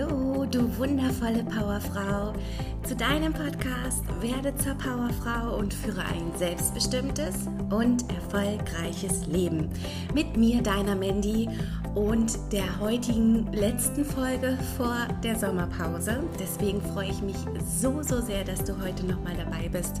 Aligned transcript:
Hallo, 0.00 0.46
du 0.46 0.78
wundervolle 0.78 1.44
Powerfrau, 1.44 2.32
zu 2.84 2.96
deinem 2.96 3.32
Podcast 3.32 4.04
Werde 4.20 4.54
zur 4.56 4.74
Powerfrau 4.74 5.58
und 5.58 5.74
führe 5.74 6.00
ein 6.02 6.32
selbstbestimmtes 6.36 7.48
und 7.70 8.04
erfolgreiches 8.10 9.26
Leben. 9.26 9.68
Mit 10.14 10.36
mir, 10.36 10.62
deiner 10.62 10.94
Mandy 10.94 11.48
und 11.94 12.38
der 12.52 12.80
heutigen 12.80 13.52
letzten 13.52 14.04
Folge 14.04 14.56
vor 14.76 15.08
der 15.22 15.36
Sommerpause. 15.36 16.22
Deswegen 16.38 16.80
freue 16.80 17.10
ich 17.10 17.20
mich 17.20 17.36
so, 17.66 18.02
so 18.02 18.20
sehr, 18.20 18.44
dass 18.44 18.64
du 18.64 18.80
heute 18.80 19.04
nochmal 19.06 19.34
dabei 19.36 19.68
bist 19.68 20.00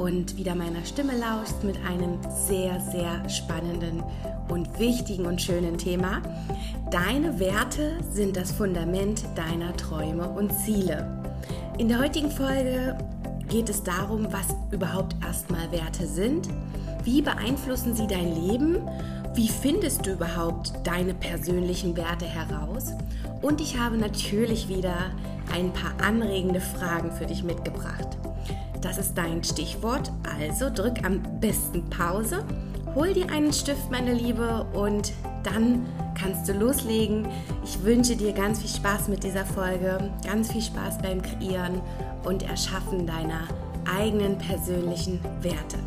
und 0.00 0.38
wieder 0.38 0.54
meiner 0.54 0.82
Stimme 0.86 1.12
lauschst 1.14 1.62
mit 1.62 1.76
einem 1.86 2.18
sehr, 2.46 2.80
sehr 2.80 3.28
spannenden 3.28 4.02
und 4.48 4.78
wichtigen 4.78 5.26
und 5.26 5.42
schönen 5.42 5.76
Thema. 5.76 6.22
Deine 6.90 7.38
Werte 7.38 7.98
sind 8.10 8.34
das 8.34 8.50
Fundament 8.50 9.24
deiner 9.34 9.76
Träume 9.76 10.26
und 10.26 10.54
Ziele. 10.64 11.06
In 11.76 11.88
der 11.88 12.00
heutigen 12.00 12.30
Folge 12.30 12.96
geht 13.50 13.68
es 13.68 13.82
darum, 13.82 14.26
was 14.30 14.56
überhaupt 14.70 15.16
erstmal 15.22 15.70
Werte 15.70 16.06
sind, 16.06 16.48
wie 17.04 17.20
beeinflussen 17.20 17.94
sie 17.94 18.06
dein 18.06 18.34
Leben, 18.34 18.78
wie 19.34 19.48
findest 19.48 20.06
du 20.06 20.12
überhaupt 20.12 20.72
deine 20.84 21.12
persönlichen 21.12 21.94
Werte 21.94 22.24
heraus 22.24 22.94
und 23.42 23.60
ich 23.60 23.78
habe 23.78 23.98
natürlich 23.98 24.68
wieder 24.68 24.94
ein 25.52 25.72
paar 25.74 25.92
anregende 26.02 26.60
Fragen 26.60 27.12
für 27.12 27.26
dich 27.26 27.42
mitgebracht. 27.44 28.19
Das 28.80 28.96
ist 28.98 29.16
dein 29.16 29.44
Stichwort, 29.44 30.10
also 30.38 30.70
drück 30.70 31.04
am 31.04 31.22
besten 31.40 31.88
Pause, 31.90 32.44
hol 32.94 33.12
dir 33.12 33.30
einen 33.30 33.52
Stift, 33.52 33.90
meine 33.90 34.14
Liebe, 34.14 34.66
und 34.72 35.12
dann 35.42 35.86
kannst 36.18 36.48
du 36.48 36.52
loslegen. 36.52 37.28
Ich 37.64 37.82
wünsche 37.82 38.16
dir 38.16 38.32
ganz 38.32 38.60
viel 38.60 38.70
Spaß 38.70 39.08
mit 39.08 39.22
dieser 39.22 39.44
Folge, 39.44 40.10
ganz 40.24 40.52
viel 40.52 40.62
Spaß 40.62 40.98
beim 40.98 41.20
Kreieren 41.22 41.80
und 42.24 42.42
Erschaffen 42.42 43.06
deiner 43.06 43.48
eigenen 43.84 44.38
persönlichen 44.38 45.20
Werte. 45.42 45.78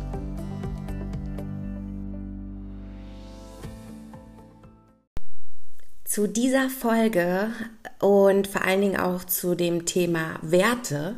Zu 6.14 6.28
dieser 6.28 6.70
Folge 6.70 7.50
und 7.98 8.46
vor 8.46 8.62
allen 8.62 8.82
Dingen 8.82 8.96
auch 8.96 9.24
zu 9.24 9.56
dem 9.56 9.84
Thema 9.84 10.38
Werte 10.42 11.16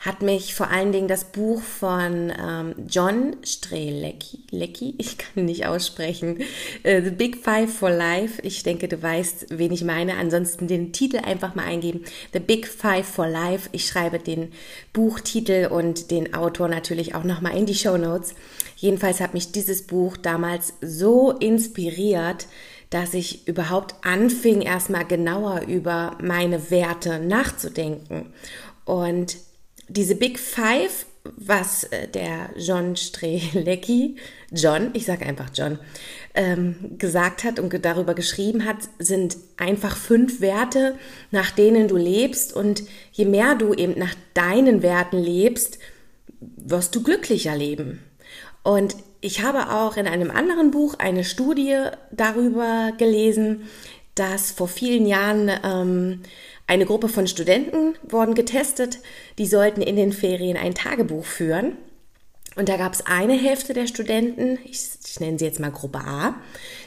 hat 0.00 0.22
mich 0.22 0.54
vor 0.54 0.70
allen 0.70 0.90
Dingen 0.90 1.06
das 1.06 1.24
Buch 1.24 1.60
von 1.60 2.32
ähm, 2.32 2.74
John 2.88 3.36
Strelecki, 3.44 4.46
Lecki, 4.50 4.94
ich 4.98 5.18
kann 5.18 5.44
nicht 5.44 5.66
aussprechen, 5.66 6.38
äh, 6.82 7.02
The 7.02 7.10
Big 7.10 7.44
Five 7.44 7.70
for 7.70 7.90
Life. 7.90 8.40
Ich 8.42 8.62
denke, 8.62 8.88
du 8.88 9.02
weißt, 9.02 9.48
wen 9.50 9.70
ich 9.70 9.84
meine. 9.84 10.16
Ansonsten 10.16 10.66
den 10.66 10.94
Titel 10.94 11.18
einfach 11.18 11.54
mal 11.54 11.66
eingeben. 11.66 12.04
The 12.32 12.40
Big 12.40 12.68
Five 12.68 13.06
for 13.06 13.28
Life. 13.28 13.68
Ich 13.72 13.84
schreibe 13.84 14.18
den 14.18 14.52
Buchtitel 14.94 15.66
und 15.66 16.10
den 16.10 16.32
Autor 16.32 16.68
natürlich 16.68 17.14
auch 17.14 17.24
nochmal 17.24 17.54
in 17.54 17.66
die 17.66 17.74
Show 17.74 17.98
Notes. 17.98 18.34
Jedenfalls 18.76 19.20
hat 19.20 19.34
mich 19.34 19.52
dieses 19.52 19.82
Buch 19.82 20.16
damals 20.16 20.72
so 20.80 21.32
inspiriert, 21.32 22.46
dass 22.90 23.14
ich 23.14 23.46
überhaupt 23.46 23.94
anfing, 24.02 24.62
erstmal 24.62 25.04
genauer 25.04 25.62
über 25.62 26.16
meine 26.22 26.70
Werte 26.70 27.18
nachzudenken. 27.18 28.32
Und 28.84 29.36
diese 29.88 30.14
Big 30.14 30.38
Five, 30.38 31.06
was 31.36 31.84
äh, 31.84 32.08
der 32.08 32.50
John 32.56 32.96
Strelecki, 32.96 34.16
John, 34.50 34.90
ich 34.94 35.04
sage 35.04 35.26
einfach 35.26 35.50
John, 35.54 35.78
ähm, 36.34 36.96
gesagt 36.98 37.44
hat 37.44 37.58
und 37.58 37.84
darüber 37.84 38.14
geschrieben 38.14 38.64
hat, 38.64 38.76
sind 38.98 39.36
einfach 39.56 39.96
fünf 39.96 40.40
Werte, 40.40 40.94
nach 41.30 41.50
denen 41.50 41.88
du 41.88 41.96
lebst. 41.96 42.54
Und 42.54 42.82
je 43.12 43.24
mehr 43.24 43.54
du 43.54 43.74
eben 43.74 43.98
nach 43.98 44.14
deinen 44.34 44.82
Werten 44.82 45.18
lebst, 45.18 45.78
wirst 46.40 46.94
du 46.94 47.02
glücklicher 47.02 47.56
leben. 47.56 48.00
Und 48.62 48.96
ich 49.20 49.42
habe 49.42 49.70
auch 49.70 49.96
in 49.96 50.06
einem 50.06 50.30
anderen 50.30 50.70
Buch 50.70 50.94
eine 50.98 51.24
Studie 51.24 51.76
darüber 52.10 52.92
gelesen, 52.96 53.62
dass 54.14 54.50
vor 54.50 54.68
vielen 54.68 55.06
Jahren 55.06 55.50
ähm, 55.64 56.22
eine 56.66 56.86
Gruppe 56.86 57.08
von 57.08 57.26
Studenten 57.26 57.94
wurden 58.02 58.34
getestet, 58.34 58.98
die 59.38 59.46
sollten 59.46 59.80
in 59.80 59.96
den 59.96 60.12
Ferien 60.12 60.56
ein 60.56 60.74
Tagebuch 60.74 61.24
führen. 61.24 61.76
Und 62.56 62.68
da 62.68 62.76
gab 62.76 62.92
es 62.92 63.06
eine 63.06 63.34
Hälfte 63.34 63.72
der 63.72 63.86
Studenten, 63.86 64.58
ich, 64.64 64.80
ich, 65.06 65.20
nenne 65.20 65.38
sie 65.38 65.44
jetzt 65.44 65.60
mal 65.60 65.70
Gruppe 65.70 66.00
A, 66.00 66.34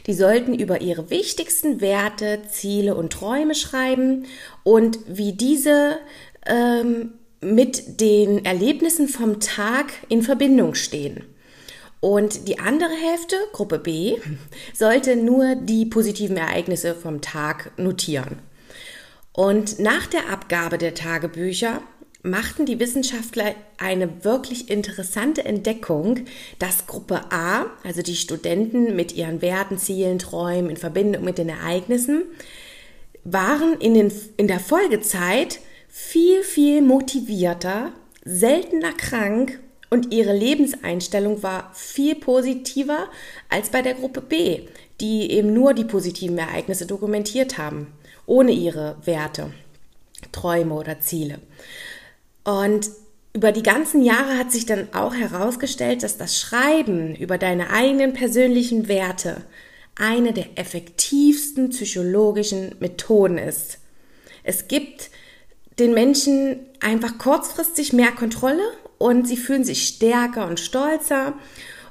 die 0.05 0.13
sollten 0.13 0.53
über 0.53 0.81
ihre 0.81 1.09
wichtigsten 1.09 1.79
Werte, 1.79 2.41
Ziele 2.49 2.95
und 2.95 3.13
Träume 3.13 3.55
schreiben 3.55 4.25
und 4.63 4.99
wie 5.07 5.31
diese 5.31 5.97
ähm, 6.45 7.13
mit 7.39 8.01
den 8.01 8.43
Erlebnissen 8.43 9.07
vom 9.07 9.39
Tag 9.39 9.93
in 10.09 10.23
Verbindung 10.23 10.75
stehen. 10.75 11.23
Und 12.01 12.47
die 12.47 12.59
andere 12.59 12.93
Hälfte, 12.93 13.35
Gruppe 13.53 13.79
B, 13.79 14.17
sollte 14.73 15.15
nur 15.15 15.55
die 15.55 15.85
positiven 15.85 16.35
Ereignisse 16.35 16.95
vom 16.95 17.21
Tag 17.21 17.71
notieren. 17.77 18.39
Und 19.33 19.79
nach 19.79 20.07
der 20.07 20.29
Abgabe 20.29 20.77
der 20.77 20.95
Tagebücher 20.95 21.81
machten 22.23 22.65
die 22.65 22.79
Wissenschaftler 22.79 23.55
eine 23.77 24.23
wirklich 24.23 24.69
interessante 24.69 25.45
Entdeckung, 25.45 26.25
dass 26.59 26.87
Gruppe 26.87 27.31
A, 27.31 27.67
also 27.83 28.01
die 28.01 28.15
Studenten 28.15 28.95
mit 28.95 29.13
ihren 29.13 29.41
Werten, 29.41 29.77
Zielen, 29.77 30.19
Träumen 30.19 30.71
in 30.71 30.77
Verbindung 30.77 31.23
mit 31.23 31.37
den 31.37 31.49
Ereignissen, 31.49 32.23
waren 33.23 33.79
in, 33.79 33.93
den, 33.93 34.11
in 34.37 34.47
der 34.47 34.59
Folgezeit 34.59 35.59
viel, 35.87 36.43
viel 36.43 36.81
motivierter, 36.81 37.91
seltener 38.23 38.93
krank 38.93 39.59
und 39.91 40.13
ihre 40.13 40.33
Lebenseinstellung 40.33 41.43
war 41.43 41.69
viel 41.73 42.15
positiver 42.15 43.09
als 43.49 43.69
bei 43.69 43.81
der 43.81 43.93
Gruppe 43.93 44.21
B, 44.21 44.61
die 45.01 45.29
eben 45.31 45.53
nur 45.53 45.73
die 45.73 45.83
positiven 45.83 46.37
Ereignisse 46.37 46.85
dokumentiert 46.85 47.57
haben, 47.57 47.87
ohne 48.25 48.53
ihre 48.53 48.95
Werte, 49.03 49.51
Träume 50.31 50.75
oder 50.75 51.01
Ziele. 51.01 51.39
Und 52.45 52.89
über 53.33 53.51
die 53.51 53.63
ganzen 53.63 54.01
Jahre 54.01 54.37
hat 54.37 54.51
sich 54.51 54.65
dann 54.65 54.93
auch 54.93 55.13
herausgestellt, 55.13 56.03
dass 56.03 56.17
das 56.17 56.39
Schreiben 56.39 57.13
über 57.15 57.37
deine 57.37 57.69
eigenen 57.69 58.13
persönlichen 58.13 58.87
Werte 58.87 59.41
eine 59.95 60.31
der 60.31 60.57
effektivsten 60.57 61.69
psychologischen 61.69 62.75
Methoden 62.79 63.37
ist. 63.37 63.79
Es 64.43 64.69
gibt 64.69 65.09
den 65.79 65.93
Menschen 65.93 66.61
einfach 66.79 67.17
kurzfristig 67.17 67.91
mehr 67.91 68.11
Kontrolle 68.11 68.63
und 69.01 69.27
sie 69.27 69.37
fühlen 69.37 69.63
sich 69.63 69.87
stärker 69.87 70.47
und 70.47 70.59
stolzer 70.59 71.33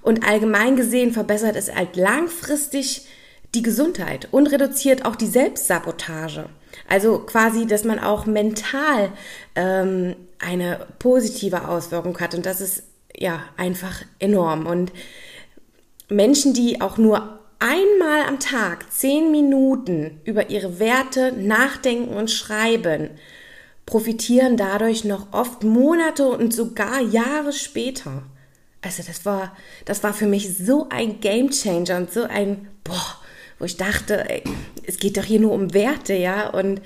und 0.03 0.27
allgemein 0.27 0.77
gesehen 0.77 1.13
verbessert 1.13 1.57
es 1.57 1.75
halt 1.75 1.97
langfristig 1.97 3.07
die 3.55 3.63
Gesundheit 3.63 4.29
und 4.31 4.47
reduziert 4.47 5.05
auch 5.05 5.17
die 5.17 5.27
Selbstsabotage. 5.27 6.47
Also 6.89 7.19
quasi, 7.19 7.67
dass 7.67 7.85
man 7.85 7.99
auch 7.99 8.27
mental 8.27 9.13
ähm, 9.57 10.15
eine 10.39 10.87
positive 10.99 11.69
Auswirkung 11.69 12.19
hat 12.21 12.35
und 12.35 12.47
das 12.47 12.61
ist 12.61 12.85
ja 13.17 13.43
einfach 13.57 14.03
enorm. 14.19 14.67
Und 14.67 14.93
Menschen, 16.09 16.55
die 16.55 16.81
auch 16.81 16.97
nur 16.97 17.41
einmal 17.59 18.23
am 18.27 18.39
Tag 18.39 18.91
zehn 18.93 19.31
Minuten 19.31 20.21
über 20.25 20.51
ihre 20.51 20.79
Werte 20.79 21.33
nachdenken 21.33 22.15
und 22.15 22.31
schreiben, 22.31 23.11
profitieren 23.87 24.57
dadurch 24.57 25.05
noch 25.05 25.33
oft 25.33 25.65
Monate 25.65 26.29
und 26.29 26.55
sogar 26.55 27.01
Jahre 27.01 27.53
später. 27.53 28.23
Also 28.83 29.03
das 29.07 29.27
war, 29.27 29.57
das 29.85 30.03
war 30.03 30.15
für 30.15 30.27
mich 30.27 30.57
so 30.57 30.89
ein 30.91 31.21
Game 31.21 31.51
Changer 31.51 31.97
und 31.97 32.13
so 32.13 32.23
ein, 32.23 32.69
boah, 32.85 33.17
wo 33.59 33.65
ich 33.65 33.77
dachte, 33.77 34.29
ey, 34.29 34.43
es 34.87 34.99
geht 34.99 35.17
doch 35.17 35.25
hier 35.25 35.41
nur 35.41 35.53
um 35.53 35.75
Werte, 35.75 36.15
ja, 36.15 36.49
und 36.49 36.81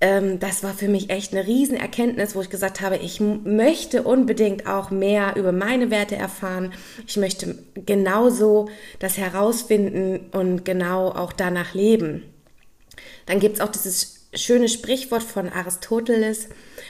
ähm, 0.00 0.38
das 0.38 0.62
war 0.62 0.74
für 0.74 0.88
mich 0.88 1.10
echt 1.10 1.32
eine 1.32 1.46
Riesenerkenntnis, 1.46 2.36
wo 2.36 2.40
ich 2.40 2.50
gesagt 2.50 2.80
habe, 2.80 2.98
ich 2.98 3.18
möchte 3.20 4.02
unbedingt 4.02 4.66
auch 4.66 4.90
mehr 4.90 5.34
über 5.36 5.50
meine 5.50 5.90
Werte 5.90 6.14
erfahren. 6.16 6.72
Ich 7.06 7.16
möchte 7.16 7.58
genauso 7.74 8.68
das 9.00 9.18
herausfinden 9.18 10.30
und 10.30 10.64
genau 10.64 11.08
auch 11.08 11.32
danach 11.32 11.74
leben. 11.74 12.22
Dann 13.26 13.40
gibt's 13.40 13.60
auch 13.60 13.70
dieses 13.70 14.17
schöne 14.34 14.68
Sprichwort 14.68 15.22
von 15.22 15.48
Aristoteles, 15.48 16.48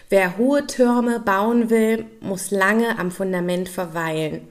wer 0.08 0.37
hohe 0.38 0.67
Türme 0.67 1.20
bauen 1.20 1.70
will, 1.70 2.06
muss 2.20 2.50
lange 2.50 2.99
am 2.99 3.11
Fundament 3.11 3.69
verweilen. 3.69 4.49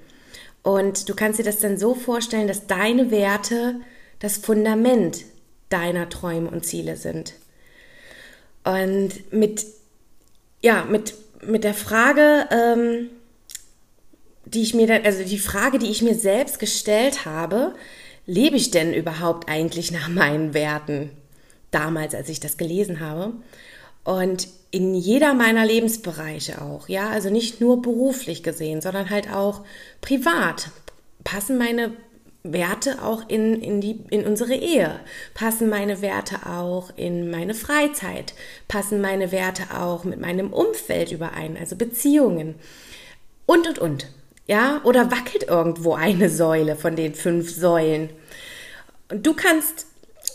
Und 0.63 1.07
du 1.09 1.15
kannst 1.15 1.39
dir 1.39 1.43
das 1.43 1.59
dann 1.59 1.77
so 1.77 1.95
vorstellen, 1.95 2.47
dass 2.47 2.67
deine 2.67 3.11
Werte 3.11 3.75
das 4.19 4.37
Fundament 4.37 5.23
deiner 5.69 6.09
Träume 6.09 6.49
und 6.49 6.65
Ziele 6.65 6.95
sind. 6.95 7.33
Und 8.63 9.31
mit, 9.31 9.65
ja, 10.61 10.85
mit, 10.85 11.13
mit 11.41 11.63
der 11.63 11.73
Frage, 11.73 12.47
ähm, 12.51 13.09
die 14.45 14.61
ich 14.61 14.73
mir 14.73 14.87
dann, 14.87 15.05
also 15.05 15.23
die 15.23 15.39
Frage, 15.39 15.79
die 15.79 15.89
ich 15.89 16.01
mir 16.01 16.15
selbst 16.15 16.59
gestellt 16.59 17.25
habe, 17.25 17.75
lebe 18.25 18.57
ich 18.57 18.71
denn 18.71 18.93
überhaupt 18.93 19.49
eigentlich 19.49 19.91
nach 19.91 20.09
meinen 20.09 20.53
Werten? 20.53 21.11
Damals, 21.71 22.15
als 22.15 22.29
ich 22.29 22.39
das 22.39 22.57
gelesen 22.57 22.99
habe. 22.99 23.33
Und 24.03 24.47
in 24.71 24.95
jeder 24.95 25.33
meiner 25.33 25.65
Lebensbereiche 25.65 26.61
auch, 26.61 26.87
ja, 26.87 27.09
also 27.09 27.29
nicht 27.29 27.61
nur 27.61 27.81
beruflich 27.81 28.43
gesehen, 28.43 28.81
sondern 28.81 29.09
halt 29.09 29.31
auch 29.33 29.63
privat 30.01 30.69
passen 31.23 31.57
meine 31.57 31.91
Werte 32.43 33.03
auch 33.03 33.27
in, 33.27 33.61
in, 33.61 33.81
die, 33.81 33.99
in 34.09 34.25
unsere 34.25 34.55
Ehe? 34.55 34.99
Passen 35.33 35.69
meine 35.69 36.01
Werte 36.01 36.45
auch 36.45 36.91
in 36.95 37.29
meine 37.29 37.53
Freizeit? 37.53 38.33
Passen 38.69 39.01
meine 39.01 39.33
Werte 39.33 39.63
auch 39.77 40.05
mit 40.05 40.21
meinem 40.21 40.53
Umfeld 40.53 41.11
überein, 41.11 41.57
also 41.57 41.75
Beziehungen? 41.75 42.55
Und, 43.45 43.67
und, 43.67 43.79
und. 43.79 44.07
Ja, 44.47 44.79
oder 44.85 45.11
wackelt 45.11 45.43
irgendwo 45.43 45.93
eine 45.93 46.29
Säule 46.29 46.77
von 46.77 46.95
den 46.95 47.13
fünf 47.13 47.53
Säulen? 47.53 48.09
Und 49.09 49.27
du 49.27 49.33
kannst 49.33 49.86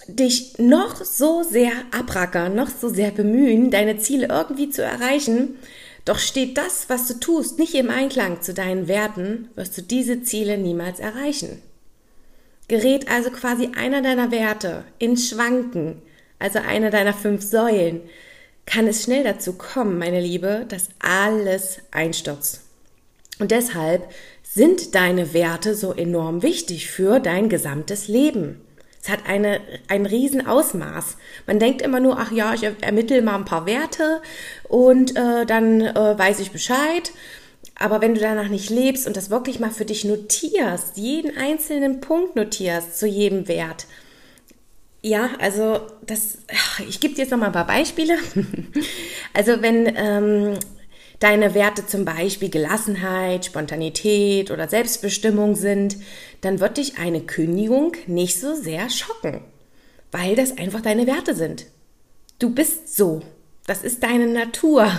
dich 0.09 0.59
noch 0.59 1.05
so 1.05 1.43
sehr 1.43 1.73
abrackern, 1.91 2.55
noch 2.55 2.69
so 2.69 2.89
sehr 2.89 3.11
bemühen, 3.11 3.71
deine 3.71 3.99
Ziele 3.99 4.29
irgendwie 4.29 4.71
zu 4.71 4.83
erreichen, 4.83 5.57
doch 6.05 6.19
steht 6.19 6.59
das, 6.59 6.89
was 6.89 7.07
du 7.07 7.15
tust, 7.15 7.59
nicht 7.59 7.75
im 7.75 7.91
Einklang 7.91 8.43
zu 8.43 8.55
deinen 8.55 8.89
Werten, 8.89 9.49
wirst 9.55 9.79
du 9.79 9.83
diese 9.83 10.23
Ziele 10.23 10.59
niemals 10.59 10.99
erreichen. 10.99 11.63
Gerät 12.69 13.09
also 13.11 13.31
quasi 13.31 13.71
einer 13.77 14.03
deiner 14.03 14.31
Werte 14.31 14.85
in 14.99 15.17
Schwanken, 15.17 16.03
also 16.39 16.59
einer 16.59 16.91
deiner 16.91 17.15
fünf 17.15 17.43
Säulen, 17.43 18.01
kann 18.67 18.87
es 18.87 19.05
schnell 19.05 19.25
dazu 19.25 19.55
kommen, 19.55 19.99
meine 19.99 20.21
Liebe, 20.21 20.67
dass 20.69 20.89
alles 20.99 21.81
einstürzt. 21.91 22.63
Und 23.39 23.51
deshalb 23.51 24.09
sind 24.43 24.95
deine 24.95 25.35
Werte 25.35 25.75
so 25.75 25.93
enorm 25.93 26.43
wichtig 26.43 26.91
für 26.91 27.21
dein 27.21 27.49
gesamtes 27.49 28.09
Leben. 28.09 28.61
Es 29.03 29.09
hat 29.09 29.27
eine, 29.27 29.61
ein 29.89 30.07
Riesenausmaß. 30.07 31.17
Man 31.47 31.59
denkt 31.59 31.83
immer 31.83 31.99
nur, 31.99 32.19
ach 32.19 32.31
ja, 32.31 32.55
ich 32.55 32.63
ermittle 32.63 33.21
mal 33.23 33.35
ein 33.35 33.45
paar 33.45 33.67
Werte 33.67 34.23
und 34.69 35.17
äh, 35.17 35.45
dann 35.45 35.81
äh, 35.81 36.19
weiß 36.19 36.39
ich 36.39 36.53
Bescheid. 36.53 37.11
Aber 37.79 38.01
wenn 38.01 38.15
du 38.15 38.21
danach 38.21 38.49
nicht 38.49 38.71
lebst 38.71 39.09
und 39.09 39.17
das 39.17 39.31
wirklich 39.31 39.59
mal 39.59 39.71
für 39.71 39.85
dich 39.85 40.05
notierst, 40.05 40.97
jeden 40.97 41.37
einzelnen 41.37 42.01
Punkt 42.01 42.37
notierst 42.37 42.99
zu 42.99 43.07
jedem 43.07 43.49
Wert, 43.49 43.87
ja, 45.05 45.31
also 45.41 45.81
das, 46.07 46.39
ich 46.89 47.01
gebe 47.01 47.15
dir 47.15 47.23
jetzt 47.23 47.33
noch 47.33 47.39
mal 47.39 47.47
ein 47.47 47.53
paar 47.53 47.67
Beispiele. 47.67 48.17
Also 49.35 49.63
wenn 49.63 49.91
ähm, 49.97 50.59
deine 51.23 51.55
Werte 51.55 51.87
zum 51.87 52.05
Beispiel 52.05 52.51
Gelassenheit, 52.51 53.45
Spontanität 53.45 54.51
oder 54.51 54.69
Selbstbestimmung 54.69 55.55
sind, 55.55 55.97
dann 56.41 56.59
wird 56.59 56.79
dich 56.79 56.99
eine 56.99 57.21
Kündigung 57.21 57.93
nicht 58.07 58.41
so 58.41 58.55
sehr 58.55 58.91
schocken, 58.91 59.43
weil 60.11 60.35
das 60.35 60.59
einfach 60.59 60.81
deine 60.81 61.07
Werte 61.07 61.35
sind. 61.35 61.67
Du 62.39 62.51
bist 62.51 62.97
so. 62.97 63.23
Das 63.65 63.85
ist 63.85 64.03
deine 64.03 64.27
Natur. 64.27 64.91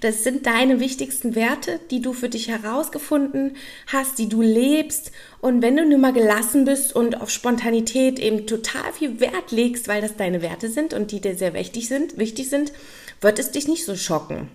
Das 0.00 0.24
sind 0.24 0.46
deine 0.46 0.80
wichtigsten 0.80 1.34
Werte, 1.34 1.78
die 1.90 2.00
du 2.00 2.14
für 2.14 2.30
dich 2.30 2.48
herausgefunden 2.48 3.56
hast, 3.86 4.18
die 4.18 4.30
du 4.30 4.40
lebst. 4.40 5.12
Und 5.42 5.60
wenn 5.60 5.76
du 5.76 5.84
nur 5.84 5.98
mal 5.98 6.14
gelassen 6.14 6.64
bist 6.64 6.96
und 6.96 7.20
auf 7.20 7.28
Spontanität 7.28 8.18
eben 8.18 8.46
total 8.46 8.94
viel 8.94 9.20
Wert 9.20 9.50
legst, 9.50 9.88
weil 9.88 10.00
das 10.00 10.16
deine 10.16 10.40
Werte 10.40 10.70
sind 10.70 10.94
und 10.94 11.12
die 11.12 11.20
dir 11.20 11.34
sehr 11.34 11.52
wichtig 11.52 11.88
sind, 11.88 12.16
wichtig 12.16 12.48
sind, 12.48 12.72
wird 13.20 13.38
es 13.38 13.50
dich 13.50 13.68
nicht 13.68 13.84
so 13.84 13.94
schocken. 13.94 14.48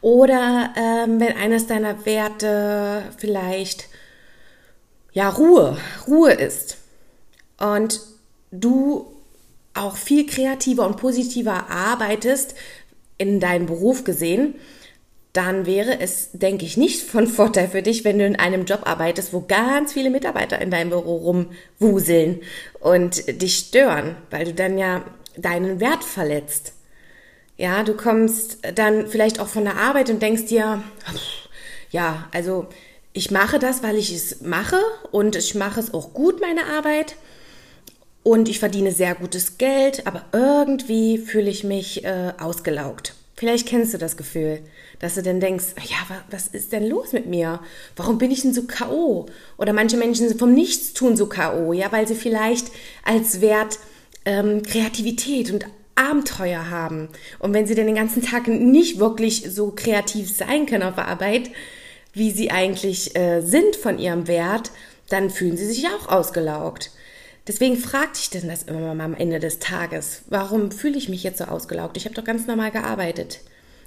Oder 0.00 0.74
ähm, 0.76 1.20
wenn 1.20 1.36
eines 1.36 1.66
deiner 1.66 2.04
Werte 2.04 3.02
vielleicht 3.16 3.88
ja 5.12 5.28
Ruhe, 5.28 5.76
Ruhe 6.08 6.32
ist 6.32 6.78
und 7.58 8.00
du 8.50 9.06
auch 9.74 9.96
viel 9.96 10.26
kreativer 10.26 10.86
und 10.86 10.96
positiver 10.96 11.70
arbeitest 11.70 12.54
in 13.18 13.40
deinem 13.40 13.66
Beruf 13.66 14.04
gesehen, 14.04 14.54
dann 15.32 15.64
wäre 15.64 15.98
es, 16.00 16.30
denke 16.32 16.66
ich, 16.66 16.76
nicht 16.76 17.02
von 17.02 17.26
Vorteil 17.26 17.68
für 17.68 17.80
dich, 17.80 18.04
wenn 18.04 18.18
du 18.18 18.26
in 18.26 18.36
einem 18.36 18.66
Job 18.66 18.80
arbeitest, 18.84 19.32
wo 19.32 19.40
ganz 19.40 19.94
viele 19.94 20.10
Mitarbeiter 20.10 20.60
in 20.60 20.70
deinem 20.70 20.90
Büro 20.90 21.46
rumwuseln 21.80 22.42
und 22.80 23.40
dich 23.40 23.56
stören, 23.56 24.16
weil 24.30 24.44
du 24.44 24.54
dann 24.54 24.76
ja 24.76 25.04
deinen 25.36 25.80
Wert 25.80 26.04
verletzt. 26.04 26.74
Ja, 27.62 27.84
du 27.84 27.94
kommst 27.94 28.58
dann 28.74 29.06
vielleicht 29.06 29.38
auch 29.38 29.46
von 29.46 29.62
der 29.62 29.76
Arbeit 29.76 30.10
und 30.10 30.20
denkst 30.20 30.46
dir, 30.46 30.82
ja, 31.92 32.28
also 32.32 32.66
ich 33.12 33.30
mache 33.30 33.60
das, 33.60 33.84
weil 33.84 33.98
ich 33.98 34.12
es 34.12 34.40
mache 34.40 34.80
und 35.12 35.36
ich 35.36 35.54
mache 35.54 35.78
es 35.78 35.94
auch 35.94 36.12
gut, 36.12 36.40
meine 36.40 36.66
Arbeit. 36.66 37.14
Und 38.24 38.48
ich 38.48 38.58
verdiene 38.58 38.90
sehr 38.90 39.14
gutes 39.14 39.58
Geld, 39.58 40.08
aber 40.08 40.24
irgendwie 40.32 41.18
fühle 41.18 41.50
ich 41.50 41.62
mich 41.62 42.04
äh, 42.04 42.32
ausgelaugt. 42.36 43.14
Vielleicht 43.36 43.68
kennst 43.68 43.94
du 43.94 43.98
das 43.98 44.16
Gefühl, 44.16 44.58
dass 44.98 45.14
du 45.14 45.22
dann 45.22 45.38
denkst, 45.38 45.66
ja, 45.84 46.16
was 46.32 46.48
ist 46.48 46.72
denn 46.72 46.88
los 46.88 47.12
mit 47.12 47.26
mir? 47.26 47.60
Warum 47.94 48.18
bin 48.18 48.32
ich 48.32 48.42
denn 48.42 48.54
so 48.54 48.64
K.O.? 48.64 49.26
Oder 49.56 49.72
manche 49.72 49.96
Menschen 49.96 50.26
sind 50.26 50.40
vom 50.40 50.52
Nichtstun 50.52 51.16
so 51.16 51.26
K.O., 51.26 51.72
ja, 51.72 51.92
weil 51.92 52.08
sie 52.08 52.16
vielleicht 52.16 52.72
als 53.04 53.40
Wert 53.40 53.78
ähm, 54.24 54.64
Kreativität 54.64 55.52
und 55.52 55.66
Abenteuer 56.02 56.70
haben. 56.70 57.08
Und 57.38 57.54
wenn 57.54 57.66
sie 57.66 57.74
dann 57.74 57.86
den 57.86 57.94
ganzen 57.94 58.22
Tag 58.22 58.48
nicht 58.48 58.98
wirklich 58.98 59.46
so 59.50 59.72
kreativ 59.74 60.34
sein 60.34 60.66
können 60.66 60.82
auf 60.82 60.96
der 60.96 61.08
Arbeit, 61.08 61.50
wie 62.12 62.30
sie 62.30 62.50
eigentlich 62.50 63.16
äh, 63.16 63.40
sind 63.40 63.76
von 63.76 63.98
ihrem 63.98 64.28
Wert, 64.28 64.70
dann 65.08 65.30
fühlen 65.30 65.56
sie 65.56 65.66
sich 65.66 65.86
auch 65.88 66.08
ausgelaugt. 66.08 66.90
Deswegen 67.46 67.76
fragt 67.76 68.16
sich 68.16 68.30
denn 68.30 68.48
das 68.48 68.62
immer 68.62 68.94
mal 68.94 69.04
am 69.04 69.14
Ende 69.14 69.40
des 69.40 69.58
Tages. 69.58 70.22
Warum 70.28 70.70
fühle 70.70 70.96
ich 70.96 71.08
mich 71.08 71.22
jetzt 71.24 71.38
so 71.38 71.44
ausgelaugt? 71.44 71.96
Ich 71.96 72.04
habe 72.04 72.14
doch 72.14 72.24
ganz 72.24 72.46
normal 72.46 72.70
gearbeitet. 72.70 73.40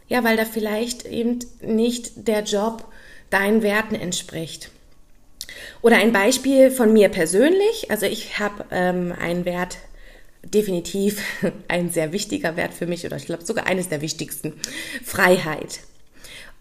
Ja, 0.08 0.24
weil 0.24 0.38
da 0.38 0.46
vielleicht 0.46 1.06
eben 1.06 1.40
nicht 1.62 2.28
der 2.28 2.44
Job 2.44 2.86
deinen 3.30 3.64
Werten 3.64 3.96
entspricht. 3.96 4.70
Oder 5.82 5.98
ein 5.98 6.12
Beispiel 6.12 6.70
von 6.70 6.92
mir 6.92 7.10
persönlich. 7.10 7.90
Also 7.90 8.06
ich 8.06 8.40
habe 8.40 8.66
ähm, 8.72 9.14
einen 9.18 9.46
Wert, 9.46 9.78
definitiv 10.54 11.22
ein 11.68 11.90
sehr 11.90 12.12
wichtiger 12.12 12.56
Wert 12.56 12.74
für 12.74 12.88
mich 12.88 13.06
oder 13.06 13.18
ich 13.18 13.26
glaube 13.26 13.46
sogar 13.46 13.68
eines 13.68 13.90
der 13.90 14.02
wichtigsten. 14.02 14.54
Freiheit. 15.04 15.82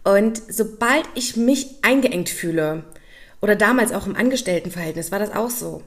Und 0.02 0.42
sobald 0.48 1.04
ich 1.14 1.36
mich 1.36 1.66
eingeengt 1.82 2.28
fühle, 2.28 2.84
oder 3.40 3.56
damals 3.56 3.92
auch 3.92 4.06
im 4.06 4.16
Angestelltenverhältnis 4.16 5.12
war 5.12 5.19
das 5.19 5.31
auch 5.31 5.50
so, 5.50 5.82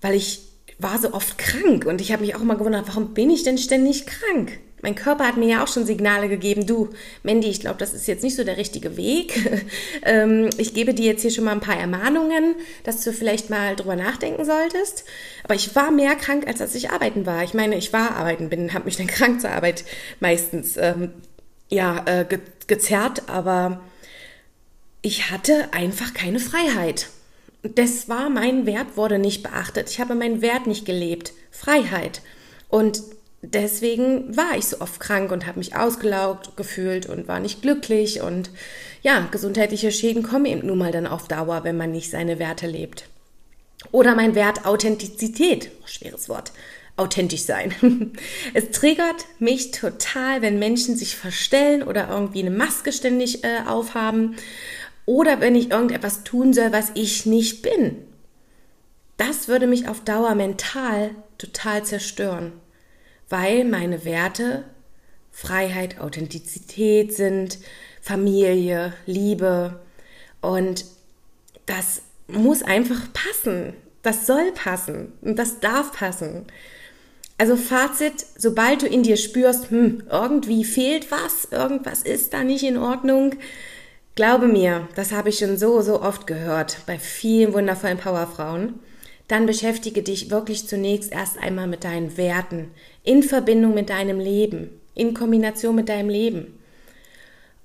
weil 0.00 0.14
ich 0.14 0.42
war 0.78 0.98
so 0.98 1.12
oft 1.12 1.38
krank 1.38 1.86
und 1.86 2.00
ich 2.00 2.12
habe 2.12 2.22
mich 2.22 2.36
auch 2.36 2.40
immer 2.40 2.56
gewundert, 2.56 2.86
warum 2.86 3.14
bin 3.14 3.30
ich 3.30 3.42
denn 3.42 3.58
ständig 3.58 4.06
krank? 4.06 4.60
Mein 4.82 4.94
Körper 4.94 5.26
hat 5.26 5.38
mir 5.38 5.48
ja 5.48 5.64
auch 5.64 5.68
schon 5.68 5.86
Signale 5.86 6.28
gegeben, 6.28 6.66
du, 6.66 6.90
Mandy, 7.22 7.48
ich 7.48 7.60
glaube, 7.60 7.78
das 7.78 7.94
ist 7.94 8.06
jetzt 8.06 8.22
nicht 8.22 8.36
so 8.36 8.44
der 8.44 8.56
richtige 8.56 8.96
Weg. 8.96 9.64
Ähm, 10.06 10.50
ich 10.58 10.74
gebe 10.74 10.92
dir 10.92 11.06
jetzt 11.06 11.22
hier 11.22 11.30
schon 11.30 11.44
mal 11.44 11.52
ein 11.52 11.60
paar 11.60 11.78
Ermahnungen, 11.78 12.56
dass 12.82 13.02
du 13.02 13.12
vielleicht 13.12 13.48
mal 13.48 13.74
drüber 13.74 13.96
nachdenken 13.96 14.44
solltest. 14.44 15.04
Aber 15.44 15.54
ich 15.54 15.74
war 15.74 15.90
mehr 15.90 16.14
krank, 16.14 16.46
als 16.46 16.58
dass 16.58 16.74
ich 16.74 16.90
arbeiten 16.90 17.24
war. 17.24 17.42
Ich 17.42 17.54
meine, 17.54 17.76
ich 17.76 17.92
war 17.94 18.16
arbeiten, 18.16 18.50
bin, 18.50 18.74
habe 18.74 18.84
mich 18.84 18.96
dann 18.96 19.06
krank 19.14 19.40
zur 19.40 19.50
Arbeit 19.50 19.84
meistens 20.20 20.76
ähm, 20.76 21.12
ja, 21.70 22.02
äh, 22.06 22.26
ge 22.28 22.40
gezerrt, 22.66 23.28
aber 23.28 23.80
ich 25.02 25.30
hatte 25.30 25.72
einfach 25.72 26.14
keine 26.14 26.40
Freiheit. 26.40 27.08
Das 27.62 28.08
war 28.08 28.30
mein 28.30 28.66
Wert, 28.66 28.96
wurde 28.96 29.18
nicht 29.18 29.42
beachtet. 29.42 29.90
Ich 29.90 30.00
habe 30.00 30.14
meinen 30.14 30.42
Wert 30.42 30.66
nicht 30.66 30.86
gelebt. 30.86 31.32
Freiheit. 31.50 32.22
Und 32.68 33.02
deswegen 33.52 34.36
war 34.36 34.56
ich 34.56 34.66
so 34.66 34.80
oft 34.80 35.00
krank 35.00 35.30
und 35.32 35.46
habe 35.46 35.58
mich 35.58 35.76
ausgelaugt 35.76 36.56
gefühlt 36.56 37.06
und 37.06 37.28
war 37.28 37.40
nicht 37.40 37.62
glücklich. 37.62 38.20
Und 38.20 38.50
ja, 39.02 39.26
gesundheitliche 39.30 39.92
Schäden 39.92 40.22
kommen 40.22 40.46
eben 40.46 40.66
nun 40.66 40.78
mal 40.78 40.92
dann 40.92 41.06
auf 41.06 41.28
Dauer, 41.28 41.64
wenn 41.64 41.76
man 41.76 41.92
nicht 41.92 42.10
seine 42.10 42.38
Werte 42.38 42.66
lebt. 42.66 43.08
Oder 43.92 44.14
mein 44.14 44.34
Wert 44.34 44.66
Authentizität, 44.66 45.70
schweres 45.84 46.28
Wort, 46.28 46.52
authentisch 46.96 47.42
sein. 47.42 47.74
Es 48.54 48.70
triggert 48.70 49.26
mich 49.38 49.72
total, 49.72 50.42
wenn 50.42 50.58
Menschen 50.58 50.96
sich 50.96 51.16
verstellen 51.16 51.82
oder 51.82 52.08
irgendwie 52.08 52.40
eine 52.40 52.50
Maske 52.50 52.92
ständig 52.92 53.44
äh, 53.44 53.60
aufhaben 53.66 54.36
oder 55.06 55.40
wenn 55.40 55.54
ich 55.54 55.70
irgendetwas 55.70 56.24
tun 56.24 56.52
soll, 56.52 56.72
was 56.72 56.92
ich 56.94 57.26
nicht 57.26 57.62
bin. 57.62 57.96
Das 59.16 59.48
würde 59.48 59.66
mich 59.66 59.88
auf 59.88 60.00
Dauer 60.00 60.34
mental 60.34 61.10
total 61.38 61.84
zerstören, 61.84 62.52
weil 63.28 63.64
meine 63.64 64.04
Werte 64.04 64.64
Freiheit, 65.34 66.00
Authentizität 66.00 67.12
sind, 67.12 67.58
Familie, 68.00 68.92
Liebe 69.04 69.80
und 70.40 70.84
das 71.66 72.02
muss 72.28 72.62
einfach 72.62 73.00
passen. 73.12 73.74
Das 74.02 74.26
soll 74.26 74.52
passen 74.52 75.12
und 75.22 75.38
das 75.38 75.60
darf 75.60 75.92
passen. 75.92 76.46
Also 77.36 77.56
Fazit, 77.56 78.26
sobald 78.36 78.82
du 78.82 78.86
in 78.86 79.02
dir 79.02 79.16
spürst, 79.16 79.70
hm, 79.70 80.04
irgendwie 80.08 80.64
fehlt 80.64 81.10
was, 81.10 81.46
irgendwas 81.50 82.02
ist 82.02 82.32
da 82.32 82.44
nicht 82.44 82.62
in 82.62 82.76
Ordnung, 82.76 83.34
glaube 84.14 84.46
mir, 84.46 84.88
das 84.94 85.10
habe 85.10 85.30
ich 85.30 85.38
schon 85.38 85.56
so, 85.56 85.80
so 85.80 86.00
oft 86.00 86.26
gehört 86.28 86.78
bei 86.86 86.98
vielen 86.98 87.52
wundervollen 87.52 87.98
Powerfrauen, 87.98 88.78
dann 89.28 89.46
beschäftige 89.46 90.02
dich 90.02 90.30
wirklich 90.30 90.68
zunächst 90.68 91.12
erst 91.12 91.38
einmal 91.38 91.66
mit 91.66 91.84
deinen 91.84 92.16
Werten 92.16 92.70
in 93.02 93.22
Verbindung 93.22 93.74
mit 93.74 93.90
deinem 93.90 94.20
Leben. 94.20 94.80
in 94.94 95.12
Kombination 95.12 95.74
mit 95.74 95.88
deinem 95.88 96.08
Leben. 96.08 96.58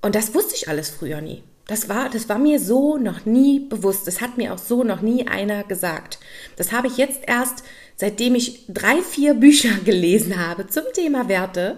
Und 0.02 0.16
das 0.16 0.34
wusste 0.34 0.56
ich 0.56 0.68
alles 0.68 0.90
früher 0.90 1.22
nie. 1.22 1.44
Das 1.68 1.88
war, 1.88 2.10
das 2.10 2.28
war 2.28 2.40
mir 2.40 2.60
so 2.60 2.98
noch 2.98 3.26
nie 3.26 3.60
bewusst. 3.60 4.08
Das 4.08 4.22
hat 4.22 4.38
mir 4.38 4.54
auch 4.54 4.58
so 4.58 4.84
noch 4.84 5.02
nie 5.02 5.28
einer 5.28 5.64
gesagt. 5.64 6.20
Das 6.56 6.72
habe 6.72 6.88
ich 6.88 6.98
jetzt 6.98 7.22
erst, 7.28 7.64
seitdem 7.96 8.34
ich 8.34 8.66
drei, 8.68 9.02
vier 9.02 9.36
Bücher 9.36 9.76
gelesen 9.86 10.44
habe 10.44 10.68
zum 10.68 10.84
Thema 10.94 11.30
Werte, 11.30 11.78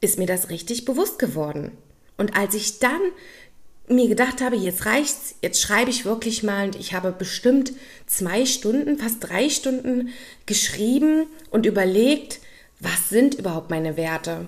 ist 0.00 0.18
mir 0.18 0.26
das 0.26 0.48
richtig 0.48 0.86
bewusst 0.86 1.18
geworden. 1.18 1.72
Und 2.16 2.36
als 2.36 2.54
ich 2.54 2.78
dann 2.78 3.00
mir 3.90 4.08
gedacht 4.08 4.40
habe, 4.40 4.56
jetzt 4.56 4.86
reicht's, 4.86 5.34
jetzt 5.42 5.60
schreibe 5.60 5.90
ich 5.90 6.04
wirklich 6.04 6.42
mal 6.42 6.66
und 6.66 6.76
ich 6.76 6.94
habe 6.94 7.12
bestimmt 7.12 7.72
zwei 8.06 8.46
Stunden, 8.46 8.98
fast 8.98 9.16
drei 9.20 9.48
Stunden 9.48 10.10
geschrieben 10.46 11.26
und 11.50 11.66
überlegt, 11.66 12.40
was 12.78 13.08
sind 13.08 13.34
überhaupt 13.34 13.70
meine 13.70 13.96
Werte? 13.96 14.46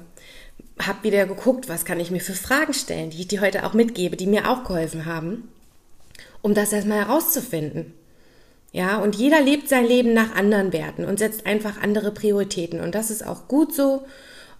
Hab 0.78 1.04
wieder 1.04 1.26
geguckt, 1.26 1.68
was 1.68 1.84
kann 1.84 2.00
ich 2.00 2.10
mir 2.10 2.20
für 2.20 2.34
Fragen 2.34 2.72
stellen, 2.72 3.10
die 3.10 3.20
ich 3.20 3.28
dir 3.28 3.40
heute 3.40 3.66
auch 3.66 3.74
mitgebe, 3.74 4.16
die 4.16 4.26
mir 4.26 4.48
auch 4.48 4.64
geholfen 4.64 5.06
haben, 5.06 5.48
um 6.40 6.54
das 6.54 6.72
erstmal 6.72 7.06
herauszufinden. 7.06 7.94
Ja, 8.72 8.98
und 8.98 9.16
jeder 9.16 9.42
lebt 9.42 9.68
sein 9.68 9.84
Leben 9.84 10.14
nach 10.14 10.34
anderen 10.34 10.72
Werten 10.72 11.04
und 11.04 11.18
setzt 11.18 11.44
einfach 11.44 11.82
andere 11.82 12.10
Prioritäten 12.10 12.80
und 12.80 12.94
das 12.94 13.10
ist 13.10 13.26
auch 13.26 13.48
gut 13.48 13.74
so 13.74 14.06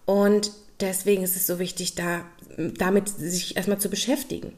und 0.04 0.52
deswegen 0.80 1.22
ist 1.22 1.36
es 1.36 1.46
so 1.46 1.58
wichtig, 1.58 1.94
da 1.94 2.26
damit 2.58 3.08
sich 3.08 3.56
erstmal 3.56 3.78
zu 3.78 3.88
beschäftigen. 3.88 4.52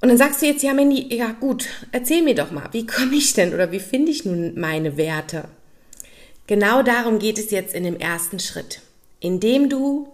Und 0.00 0.08
dann 0.08 0.18
sagst 0.18 0.42
du 0.42 0.46
jetzt, 0.46 0.62
ja, 0.62 0.74
Mandy, 0.74 1.14
ja 1.14 1.32
gut, 1.32 1.68
erzähl 1.90 2.22
mir 2.22 2.34
doch 2.34 2.50
mal, 2.50 2.68
wie 2.72 2.86
komme 2.86 3.16
ich 3.16 3.32
denn 3.32 3.52
oder 3.52 3.72
wie 3.72 3.80
finde 3.80 4.12
ich 4.12 4.24
nun 4.24 4.58
meine 4.58 4.96
Werte? 4.96 5.48
Genau 6.46 6.82
darum 6.82 7.18
geht 7.18 7.38
es 7.38 7.50
jetzt 7.50 7.74
in 7.74 7.84
dem 7.84 7.98
ersten 7.98 8.38
Schritt, 8.38 8.80
indem 9.20 9.68
du 9.68 10.12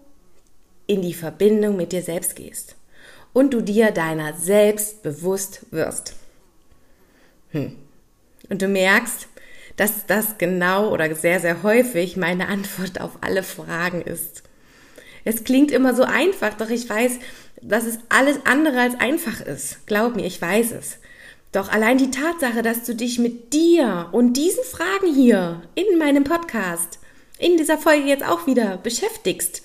in 0.87 1.03
die 1.03 1.14
Verbindung 1.14 1.76
mit 1.76 1.93
dir 1.93 2.03
selbst 2.03 2.35
gehst 2.35 2.76
und 3.33 3.53
du 3.53 3.61
dir 3.61 3.91
deiner 3.91 4.35
selbst 4.35 5.03
bewusst 5.03 5.67
wirst. 5.71 6.14
Hm. 7.50 7.76
Und 8.49 8.62
du 8.62 8.69
merkst, 8.69 9.29
dass 9.76 10.07
das 10.07 10.38
genau 10.38 10.91
oder 10.91 11.14
sehr, 11.14 11.41
sehr 11.41 11.62
häufig 11.62 12.17
meine 12.17 12.49
Antwort 12.49 13.00
auf 13.00 13.19
alle 13.21 13.43
Fragen 13.43 14.03
ist. 14.03 14.43
Es 15.25 15.45
klingt 15.45 15.71
immer 15.71 15.95
so 15.95 16.05
einfach, 16.05 16.55
doch 16.55 16.69
ich 16.69 16.88
weiß, 16.88 17.19
dass 17.63 17.87
es 17.87 17.99
alles 18.09 18.39
andere 18.45 18.81
als 18.81 18.99
einfach 19.01 19.41
ist. 19.41 19.87
Glaub 19.87 20.17
mir, 20.17 20.27
ich 20.27 20.41
weiß 20.41 20.73
es. 20.73 20.99
Doch 21.53 21.71
allein 21.71 21.99
die 21.99 22.11
Tatsache, 22.11 22.63
dass 22.63 22.83
du 22.83 22.95
dich 22.95 23.19
mit 23.19 23.53
dir 23.53 24.09
und 24.13 24.35
diesen 24.35 24.65
Fragen 24.65 25.15
hier 25.15 25.63
in 25.75 25.99
meinem 25.99 26.25
Podcast, 26.25 26.99
in 27.39 27.57
dieser 27.57 27.79
Folge 27.79 28.09
jetzt 28.09 28.25
auch 28.25 28.47
wieder 28.47 28.77
beschäftigst, 28.79 29.63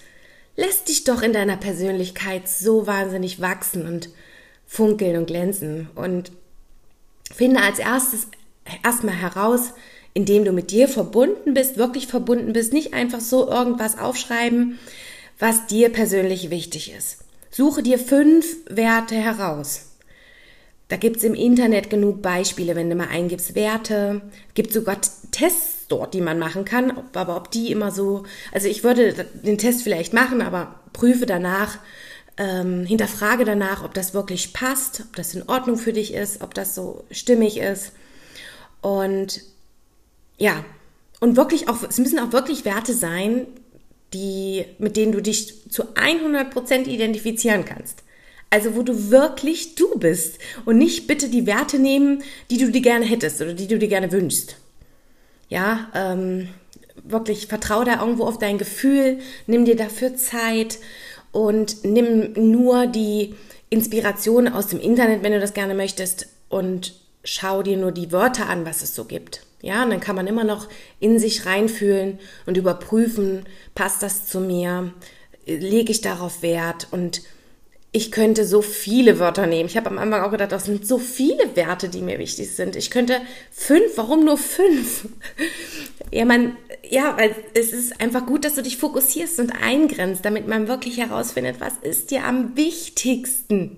lässt 0.55 0.87
dich 0.87 1.03
doch 1.03 1.21
in 1.21 1.33
deiner 1.33 1.57
Persönlichkeit 1.57 2.47
so 2.47 2.85
wahnsinnig 2.85 3.41
wachsen 3.41 3.87
und 3.87 4.09
funkeln 4.67 5.17
und 5.17 5.25
glänzen. 5.25 5.89
Und 5.95 6.31
finde 7.33 7.61
als 7.61 7.79
erstes 7.79 8.27
erstmal 8.83 9.15
heraus, 9.15 9.73
indem 10.13 10.45
du 10.45 10.51
mit 10.51 10.71
dir 10.71 10.87
verbunden 10.87 11.53
bist, 11.53 11.77
wirklich 11.77 12.07
verbunden 12.07 12.53
bist, 12.53 12.73
nicht 12.73 12.93
einfach 12.93 13.21
so 13.21 13.49
irgendwas 13.49 13.97
aufschreiben, 13.97 14.77
was 15.39 15.67
dir 15.67 15.89
persönlich 15.89 16.49
wichtig 16.49 16.91
ist. 16.91 17.19
Suche 17.51 17.83
dir 17.83 17.99
fünf 17.99 18.45
Werte 18.69 19.15
heraus. 19.15 19.89
Da 20.87 20.97
gibt's 20.97 21.23
im 21.23 21.35
Internet 21.35 21.89
genug 21.89 22.21
Beispiele, 22.21 22.75
wenn 22.75 22.89
du 22.89 22.95
mal 22.95 23.09
eingibst 23.09 23.53
Werte. 23.55 24.21
Gibt 24.55 24.73
sogar 24.73 24.97
Tests 25.31 25.87
dort, 25.87 26.13
die 26.13 26.21
man 26.21 26.39
machen 26.39 26.65
kann. 26.65 26.93
Aber 27.13 27.35
ob 27.35 27.51
die 27.51 27.71
immer 27.71 27.91
so, 27.91 28.23
also 28.51 28.67
ich 28.67 28.83
würde 28.83 29.25
den 29.43 29.57
Test 29.57 29.83
vielleicht 29.83 30.13
machen, 30.13 30.41
aber 30.41 30.79
prüfe 30.93 31.25
danach, 31.25 31.77
ähm, 32.37 32.85
hinterfrage 32.85 33.45
danach, 33.45 33.83
ob 33.83 33.93
das 33.93 34.13
wirklich 34.13 34.53
passt, 34.53 35.01
ob 35.01 35.15
das 35.15 35.35
in 35.35 35.47
Ordnung 35.47 35.77
für 35.77 35.93
dich 35.93 36.13
ist, 36.13 36.41
ob 36.41 36.53
das 36.53 36.73
so 36.73 37.03
stimmig 37.11 37.57
ist. 37.57 37.91
Und 38.81 39.41
ja, 40.37 40.63
und 41.19 41.35
wirklich 41.35 41.67
auch, 41.67 41.83
es 41.83 41.99
müssen 41.99 42.17
auch 42.17 42.31
wirklich 42.31 42.65
Werte 42.65 42.93
sein, 42.93 43.45
die, 44.13 44.65
mit 44.77 44.97
denen 44.97 45.11
du 45.11 45.21
dich 45.21 45.69
zu 45.69 45.83
100% 45.93 46.87
identifizieren 46.87 47.65
kannst. 47.65 48.03
Also 48.49 48.75
wo 48.75 48.81
du 48.81 49.11
wirklich 49.11 49.75
du 49.75 49.99
bist 49.99 50.39
und 50.65 50.77
nicht 50.77 51.05
bitte 51.05 51.29
die 51.29 51.45
Werte 51.45 51.77
nehmen, 51.77 52.23
die 52.49 52.57
du 52.57 52.71
dir 52.71 52.81
gerne 52.81 53.05
hättest 53.05 53.41
oder 53.41 53.53
die 53.53 53.67
du 53.67 53.77
dir 53.77 53.87
gerne 53.87 54.11
wünschst. 54.11 54.55
Ja, 55.49 55.89
ähm, 55.93 56.49
wirklich 57.03 57.47
vertraue 57.47 57.85
da 57.85 58.01
irgendwo 58.01 58.25
auf 58.25 58.39
dein 58.39 58.57
Gefühl, 58.57 59.19
nimm 59.45 59.65
dir 59.65 59.75
dafür 59.75 60.15
Zeit 60.15 60.79
und 61.31 61.83
nimm 61.83 62.33
nur 62.33 62.87
die 62.87 63.35
Inspiration 63.69 64.47
aus 64.47 64.67
dem 64.67 64.79
Internet, 64.79 65.21
wenn 65.23 65.31
du 65.31 65.39
das 65.39 65.53
gerne 65.53 65.75
möchtest 65.75 66.27
und 66.49 66.93
schau 67.23 67.61
dir 67.61 67.77
nur 67.77 67.91
die 67.91 68.11
Wörter 68.11 68.49
an, 68.49 68.65
was 68.65 68.81
es 68.81 68.95
so 68.95 69.05
gibt. 69.05 69.41
Ja, 69.61 69.83
und 69.83 69.89
dann 69.89 69.99
kann 69.99 70.15
man 70.15 70.27
immer 70.27 70.43
noch 70.43 70.67
in 70.99 71.19
sich 71.19 71.45
reinfühlen 71.45 72.19
und 72.45 72.57
überprüfen, 72.57 73.45
passt 73.75 74.01
das 74.01 74.25
zu 74.27 74.39
mir, 74.39 74.93
lege 75.45 75.91
ich 75.91 76.01
darauf 76.01 76.41
Wert 76.41 76.87
und 76.91 77.21
ich 77.91 78.11
könnte 78.11 78.45
so 78.45 78.61
viele 78.61 79.17
Wörter 79.17 79.47
nehmen. 79.47 79.67
Ich 79.67 79.75
habe 79.75 79.89
am 79.89 79.97
Anfang 79.97 80.21
auch 80.21 80.29
gedacht, 80.29 80.51
das 80.51 80.65
sind 80.65 80.85
so 80.85 80.99
viele 80.99 81.55
Werte, 81.55 81.89
die 81.89 82.01
mir 82.01 82.19
wichtig 82.19 82.51
sind. 82.51 82.75
Ich 82.75 82.91
könnte 82.91 83.19
fünf, 83.51 83.97
warum 83.97 84.25
nur 84.25 84.37
fünf? 84.37 85.07
ja, 86.11 86.23
man, 86.25 86.55
ja, 86.87 87.17
weil 87.17 87.35
es 87.55 87.73
ist 87.73 87.99
einfach 87.99 88.27
gut, 88.27 88.45
dass 88.45 88.53
du 88.53 88.61
dich 88.61 88.77
fokussierst 88.77 89.39
und 89.39 89.51
eingrenzt, 89.51 90.23
damit 90.23 90.47
man 90.47 90.67
wirklich 90.67 90.97
herausfindet, 90.97 91.59
was 91.59 91.73
ist 91.81 92.11
dir 92.11 92.25
am 92.25 92.55
wichtigsten. 92.55 93.77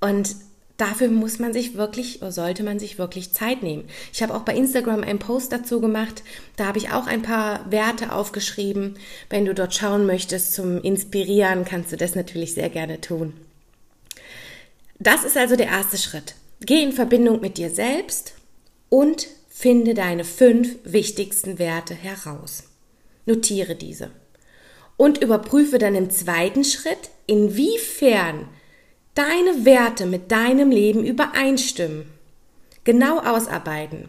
Und 0.00 0.34
dafür 0.76 1.08
muss 1.08 1.38
man 1.38 1.52
sich 1.52 1.74
wirklich, 1.74 2.22
oder 2.22 2.32
sollte 2.32 2.62
man 2.62 2.78
sich 2.78 2.98
wirklich 2.98 3.32
Zeit 3.32 3.62
nehmen. 3.62 3.88
Ich 4.12 4.22
habe 4.22 4.34
auch 4.34 4.42
bei 4.42 4.54
Instagram 4.54 5.02
einen 5.02 5.18
Post 5.18 5.52
dazu 5.52 5.80
gemacht. 5.80 6.22
Da 6.56 6.66
habe 6.66 6.78
ich 6.78 6.90
auch 6.90 7.06
ein 7.06 7.22
paar 7.22 7.70
Werte 7.70 8.12
aufgeschrieben. 8.12 8.98
Wenn 9.30 9.44
du 9.44 9.54
dort 9.54 9.74
schauen 9.74 10.06
möchtest 10.06 10.54
zum 10.54 10.80
Inspirieren, 10.82 11.64
kannst 11.64 11.92
du 11.92 11.96
das 11.96 12.14
natürlich 12.14 12.54
sehr 12.54 12.68
gerne 12.68 13.00
tun. 13.00 13.32
Das 14.98 15.24
ist 15.24 15.36
also 15.36 15.56
der 15.56 15.66
erste 15.66 15.98
Schritt. 15.98 16.34
Geh 16.60 16.82
in 16.82 16.92
Verbindung 16.92 17.40
mit 17.40 17.58
dir 17.58 17.70
selbst 17.70 18.34
und 18.88 19.28
finde 19.48 19.94
deine 19.94 20.24
fünf 20.24 20.76
wichtigsten 20.84 21.58
Werte 21.58 21.94
heraus. 21.94 22.64
Notiere 23.26 23.74
diese. 23.74 24.10
Und 24.96 25.22
überprüfe 25.22 25.78
dann 25.78 25.94
im 25.94 26.10
zweiten 26.10 26.64
Schritt, 26.64 27.10
inwiefern 27.26 28.48
deine 29.16 29.64
Werte 29.64 30.06
mit 30.06 30.30
deinem 30.30 30.70
Leben 30.70 31.04
übereinstimmen. 31.04 32.06
Genau 32.84 33.18
ausarbeiten. 33.18 34.08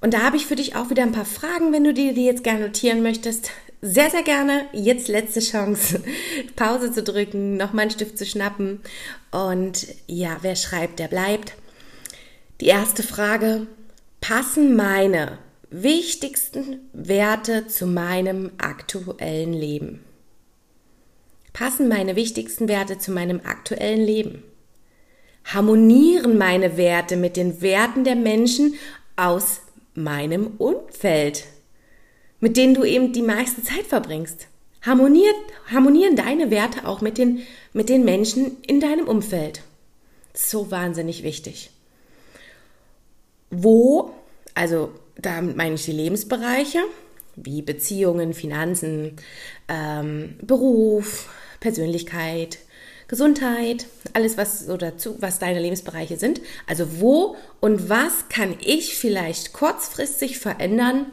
Und 0.00 0.14
da 0.14 0.22
habe 0.22 0.36
ich 0.36 0.46
für 0.46 0.56
dich 0.56 0.74
auch 0.74 0.90
wieder 0.90 1.04
ein 1.04 1.12
paar 1.12 1.24
Fragen, 1.24 1.72
wenn 1.72 1.84
du 1.84 1.94
dir 1.94 2.12
die 2.12 2.24
jetzt 2.24 2.42
gerne 2.42 2.66
notieren 2.66 3.02
möchtest. 3.02 3.50
Sehr, 3.82 4.10
sehr 4.10 4.22
gerne. 4.22 4.66
Jetzt 4.72 5.08
letzte 5.08 5.40
Chance, 5.40 6.02
Pause 6.56 6.92
zu 6.92 7.02
drücken, 7.02 7.56
nochmal 7.56 7.82
einen 7.82 7.90
Stift 7.92 8.18
zu 8.18 8.26
schnappen. 8.26 8.80
Und 9.30 9.86
ja, 10.06 10.38
wer 10.40 10.56
schreibt, 10.56 10.98
der 10.98 11.08
bleibt. 11.08 11.54
Die 12.60 12.66
erste 12.66 13.02
Frage. 13.02 13.66
Passen 14.20 14.74
meine 14.74 15.38
wichtigsten 15.70 16.88
Werte 16.92 17.68
zu 17.68 17.86
meinem 17.86 18.50
aktuellen 18.58 19.52
Leben? 19.52 20.05
Passen 21.56 21.88
meine 21.88 22.16
wichtigsten 22.16 22.68
Werte 22.68 22.98
zu 22.98 23.10
meinem 23.12 23.40
aktuellen 23.42 24.04
Leben? 24.04 24.42
Harmonieren 25.42 26.36
meine 26.36 26.76
Werte 26.76 27.16
mit 27.16 27.38
den 27.38 27.62
Werten 27.62 28.04
der 28.04 28.14
Menschen 28.14 28.74
aus 29.16 29.62
meinem 29.94 30.48
Umfeld, 30.58 31.44
mit 32.40 32.58
denen 32.58 32.74
du 32.74 32.84
eben 32.84 33.14
die 33.14 33.22
meiste 33.22 33.62
Zeit 33.62 33.86
verbringst? 33.86 34.48
Harmoniert, 34.82 35.34
harmonieren 35.72 36.14
deine 36.14 36.50
Werte 36.50 36.86
auch 36.86 37.00
mit 37.00 37.16
den, 37.16 37.40
mit 37.72 37.88
den 37.88 38.04
Menschen 38.04 38.58
in 38.66 38.78
deinem 38.78 39.08
Umfeld? 39.08 39.62
So 40.34 40.70
wahnsinnig 40.70 41.22
wichtig. 41.22 41.70
Wo, 43.48 44.10
also 44.52 44.92
da 45.16 45.40
meine 45.40 45.76
ich 45.76 45.86
die 45.86 45.92
Lebensbereiche, 45.92 46.80
wie 47.34 47.62
Beziehungen, 47.62 48.34
Finanzen, 48.34 49.16
ähm, 49.68 50.34
Beruf, 50.42 51.30
Persönlichkeit, 51.66 52.58
Gesundheit, 53.08 53.86
alles 54.12 54.36
was 54.36 54.60
so 54.60 54.76
dazu, 54.76 55.16
was 55.18 55.40
deine 55.40 55.58
Lebensbereiche 55.60 56.16
sind. 56.16 56.40
Also 56.68 57.00
wo 57.00 57.34
und 57.58 57.88
was 57.88 58.28
kann 58.28 58.54
ich 58.60 58.94
vielleicht 58.94 59.52
kurzfristig 59.52 60.38
verändern, 60.38 61.06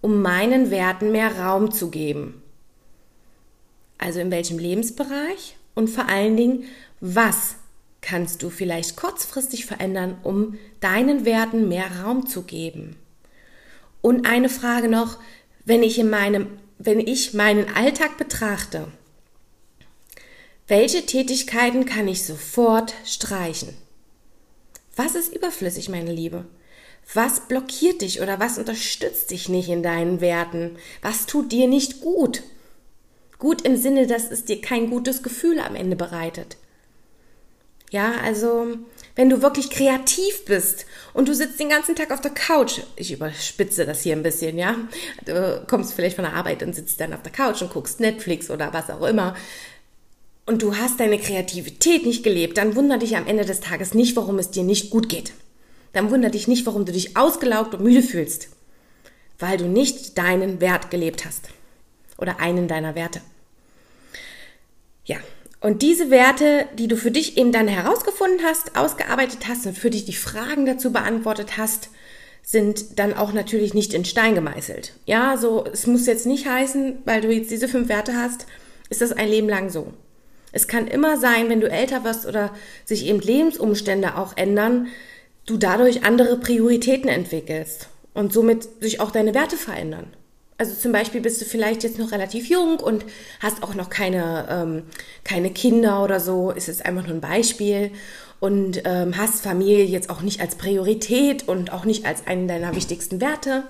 um 0.00 0.20
meinen 0.20 0.72
Werten 0.72 1.12
mehr 1.12 1.38
Raum 1.38 1.70
zu 1.70 1.90
geben? 1.90 2.42
Also 3.96 4.18
in 4.18 4.32
welchem 4.32 4.58
Lebensbereich 4.58 5.54
und 5.76 5.88
vor 5.88 6.08
allen 6.08 6.36
Dingen, 6.36 6.64
was 6.98 7.54
kannst 8.00 8.42
du 8.42 8.50
vielleicht 8.50 8.96
kurzfristig 8.96 9.64
verändern, 9.64 10.18
um 10.24 10.58
deinen 10.80 11.24
Werten 11.24 11.68
mehr 11.68 11.86
Raum 12.02 12.26
zu 12.26 12.42
geben? 12.42 12.96
Und 14.02 14.26
eine 14.26 14.48
Frage 14.48 14.88
noch, 14.88 15.18
wenn 15.64 15.84
ich 15.84 16.00
in 16.00 16.10
meinem 16.10 16.48
wenn 16.78 17.00
ich 17.00 17.34
meinen 17.34 17.74
Alltag 17.74 18.18
betrachte, 18.18 18.88
welche 20.66 21.04
Tätigkeiten 21.04 21.84
kann 21.84 22.08
ich 22.08 22.24
sofort 22.24 22.94
streichen? 23.04 23.76
Was 24.96 25.14
ist 25.14 25.34
überflüssig, 25.34 25.88
meine 25.88 26.12
Liebe? 26.12 26.46
Was 27.12 27.40
blockiert 27.40 28.00
dich 28.00 28.22
oder 28.22 28.40
was 28.40 28.56
unterstützt 28.56 29.30
dich 29.30 29.48
nicht 29.48 29.68
in 29.68 29.82
deinen 29.82 30.20
Werten? 30.20 30.76
Was 31.02 31.26
tut 31.26 31.52
dir 31.52 31.68
nicht 31.68 32.00
gut? 32.00 32.42
Gut 33.38 33.62
im 33.62 33.76
Sinne, 33.76 34.06
dass 34.06 34.30
es 34.30 34.44
dir 34.44 34.60
kein 34.60 34.88
gutes 34.88 35.22
Gefühl 35.22 35.58
am 35.58 35.76
Ende 35.76 35.96
bereitet. 35.96 36.56
Ja, 37.90 38.14
also 38.24 38.78
wenn 39.14 39.30
du 39.30 39.42
wirklich 39.42 39.70
kreativ 39.70 40.46
bist 40.46 40.86
und 41.12 41.28
du 41.28 41.34
sitzt 41.34 41.60
den 41.60 41.68
ganzen 41.68 41.94
Tag 41.94 42.10
auf 42.10 42.20
der 42.20 42.32
Couch, 42.32 42.80
ich 42.96 43.12
überspitze 43.12 43.84
das 43.84 44.00
hier 44.00 44.16
ein 44.16 44.22
bisschen, 44.22 44.58
ja, 44.58 44.76
du 45.26 45.64
kommst 45.68 45.94
vielleicht 45.94 46.16
von 46.16 46.24
der 46.24 46.34
Arbeit 46.34 46.62
und 46.62 46.74
sitzt 46.74 46.98
dann 47.00 47.12
auf 47.12 47.22
der 47.22 47.30
Couch 47.30 47.62
und 47.62 47.72
guckst 47.72 48.00
Netflix 48.00 48.50
oder 48.50 48.72
was 48.72 48.90
auch 48.90 49.06
immer 49.06 49.36
und 50.46 50.62
du 50.62 50.76
hast 50.76 51.00
deine 51.00 51.18
Kreativität 51.18 52.04
nicht 52.04 52.22
gelebt, 52.22 52.58
dann 52.58 52.76
wundere 52.76 52.98
dich 52.98 53.16
am 53.16 53.26
Ende 53.26 53.44
des 53.44 53.60
Tages 53.60 53.94
nicht, 53.94 54.16
warum 54.16 54.38
es 54.38 54.50
dir 54.50 54.62
nicht 54.62 54.90
gut 54.90 55.08
geht. 55.08 55.32
Dann 55.92 56.10
wundere 56.10 56.32
dich 56.32 56.48
nicht, 56.48 56.66
warum 56.66 56.84
du 56.84 56.92
dich 56.92 57.16
ausgelaugt 57.16 57.74
und 57.74 57.82
müde 57.82 58.02
fühlst, 58.02 58.48
weil 59.38 59.56
du 59.56 59.66
nicht 59.66 60.18
deinen 60.18 60.60
Wert 60.60 60.90
gelebt 60.90 61.24
hast 61.24 61.48
oder 62.18 62.40
einen 62.40 62.68
deiner 62.68 62.94
Werte. 62.94 63.20
Ja, 65.04 65.18
und 65.60 65.80
diese 65.80 66.10
Werte, 66.10 66.68
die 66.78 66.88
du 66.88 66.96
für 66.96 67.10
dich 67.10 67.38
eben 67.38 67.52
dann 67.52 67.68
herausgefunden 67.68 68.44
hast, 68.44 68.76
ausgearbeitet 68.76 69.48
hast 69.48 69.66
und 69.66 69.78
für 69.78 69.90
dich 69.90 70.04
die 70.04 70.12
Fragen 70.12 70.66
dazu 70.66 70.92
beantwortet 70.92 71.56
hast, 71.56 71.88
sind 72.42 72.98
dann 72.98 73.14
auch 73.14 73.32
natürlich 73.32 73.72
nicht 73.72 73.94
in 73.94 74.04
Stein 74.04 74.34
gemeißelt. 74.34 74.92
Ja, 75.06 75.38
so, 75.38 75.64
es 75.64 75.86
muss 75.86 76.06
jetzt 76.06 76.26
nicht 76.26 76.46
heißen, 76.46 76.98
weil 77.06 77.22
du 77.22 77.32
jetzt 77.32 77.50
diese 77.50 77.68
fünf 77.68 77.88
Werte 77.88 78.14
hast, 78.14 78.46
ist 78.90 79.00
das 79.00 79.12
ein 79.12 79.28
Leben 79.28 79.48
lang 79.48 79.70
so. 79.70 79.94
Es 80.54 80.68
kann 80.68 80.86
immer 80.86 81.18
sein, 81.18 81.48
wenn 81.48 81.60
du 81.60 81.68
älter 81.68 82.04
wirst 82.04 82.26
oder 82.26 82.54
sich 82.84 83.06
eben 83.06 83.20
Lebensumstände 83.20 84.16
auch 84.16 84.36
ändern, 84.36 84.86
du 85.46 85.56
dadurch 85.56 86.04
andere 86.04 86.36
Prioritäten 86.38 87.10
entwickelst 87.10 87.88
und 88.14 88.32
somit 88.32 88.68
sich 88.80 89.00
auch 89.00 89.10
deine 89.10 89.34
Werte 89.34 89.56
verändern. 89.56 90.06
Also 90.56 90.74
zum 90.76 90.92
Beispiel 90.92 91.20
bist 91.20 91.40
du 91.40 91.44
vielleicht 91.44 91.82
jetzt 91.82 91.98
noch 91.98 92.12
relativ 92.12 92.48
jung 92.48 92.78
und 92.78 93.04
hast 93.40 93.64
auch 93.64 93.74
noch 93.74 93.90
keine, 93.90 94.46
ähm, 94.48 94.82
keine 95.24 95.50
Kinder 95.50 96.04
oder 96.04 96.20
so, 96.20 96.52
ist 96.52 96.68
es 96.68 96.80
einfach 96.80 97.02
nur 97.02 97.16
ein 97.16 97.20
Beispiel 97.20 97.90
und 98.38 98.82
ähm, 98.84 99.16
hast 99.16 99.42
Familie 99.42 99.84
jetzt 99.84 100.08
auch 100.08 100.22
nicht 100.22 100.40
als 100.40 100.54
Priorität 100.54 101.48
und 101.48 101.72
auch 101.72 101.84
nicht 101.84 102.06
als 102.06 102.28
einen 102.28 102.46
deiner 102.46 102.76
wichtigsten 102.76 103.20
Werte 103.20 103.64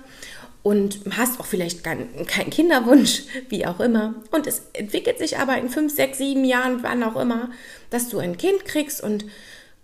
und 0.65 1.01
hast 1.11 1.39
auch 1.39 1.45
vielleicht 1.45 1.83
keinen 1.83 2.25
kein 2.25 2.49
Kinderwunsch, 2.49 3.21
wie 3.49 3.67
auch 3.67 3.79
immer. 3.79 4.15
Und 4.31 4.47
es 4.47 4.63
entwickelt 4.73 5.19
sich 5.19 5.37
aber 5.37 5.59
in 5.59 5.69
fünf, 5.69 5.93
sechs, 5.93 6.17
sieben 6.17 6.43
Jahren, 6.43 6.81
wann 6.81 7.03
auch 7.03 7.21
immer, 7.21 7.51
dass 7.91 8.09
du 8.09 8.17
ein 8.17 8.35
Kind 8.35 8.65
kriegst 8.65 9.03
und 9.03 9.25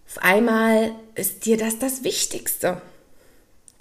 auf 0.07 0.17
einmal 0.23 0.91
ist 1.13 1.45
dir 1.45 1.57
das 1.57 1.77
das 1.77 2.03
Wichtigste. 2.03 2.81